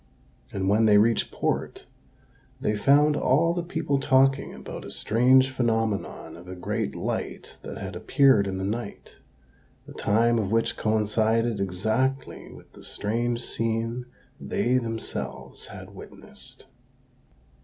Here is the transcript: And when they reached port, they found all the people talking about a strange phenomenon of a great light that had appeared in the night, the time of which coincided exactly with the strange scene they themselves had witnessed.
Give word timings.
And 0.51 0.67
when 0.67 0.85
they 0.85 0.97
reached 0.97 1.31
port, 1.31 1.85
they 2.59 2.75
found 2.75 3.15
all 3.15 3.53
the 3.53 3.61
people 3.61 3.99
talking 3.99 4.51
about 4.51 4.83
a 4.83 4.89
strange 4.89 5.51
phenomenon 5.51 6.35
of 6.35 6.47
a 6.47 6.55
great 6.55 6.95
light 6.95 7.59
that 7.61 7.77
had 7.77 7.95
appeared 7.95 8.47
in 8.47 8.57
the 8.57 8.63
night, 8.63 9.17
the 9.85 9.93
time 9.93 10.39
of 10.39 10.51
which 10.51 10.75
coincided 10.75 11.59
exactly 11.59 12.51
with 12.51 12.73
the 12.73 12.81
strange 12.83 13.41
scene 13.41 14.07
they 14.39 14.79
themselves 14.79 15.67
had 15.67 15.93
witnessed. 15.93 16.65